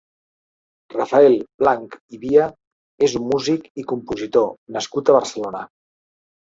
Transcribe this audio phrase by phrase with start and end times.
[0.93, 2.49] Rafael Blanch i Via
[3.11, 5.67] és un músic i compositor nascut a Barcelona.